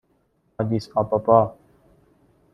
آدیس 0.59 0.89
آبابا 0.95 1.55